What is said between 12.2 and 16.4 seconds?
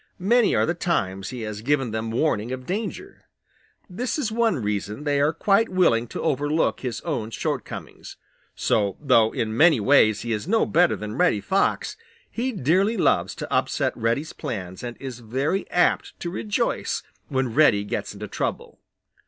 he dearly loves to upset Reddy's plans and is very apt to